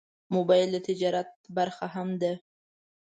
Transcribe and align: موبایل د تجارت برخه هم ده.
موبایل 0.35 0.69
د 0.73 0.77
تجارت 0.87 1.29
برخه 1.57 1.87
هم 1.95 2.09
ده. 2.21 2.33